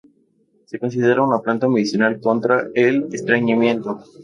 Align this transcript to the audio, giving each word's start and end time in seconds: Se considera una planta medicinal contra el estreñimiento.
Se 0.65 0.79
considera 0.79 1.21
una 1.23 1.41
planta 1.41 1.69
medicinal 1.69 2.19
contra 2.19 2.65
el 2.73 3.07
estreñimiento. 3.13 4.03